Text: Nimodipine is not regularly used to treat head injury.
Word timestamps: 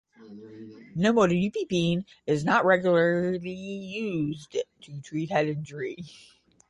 Nimodipine 0.97 2.05
is 2.25 2.43
not 2.43 2.65
regularly 2.65 3.51
used 3.53 4.57
to 4.81 5.01
treat 5.01 5.29
head 5.29 5.45
injury. 5.47 5.95